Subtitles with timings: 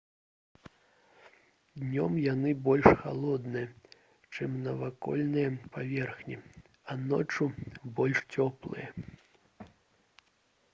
[1.81, 3.69] «днём яны больш халодныя
[4.33, 7.45] чым навакольныя паверхні а ноччу—
[8.03, 8.89] больш цёплыя»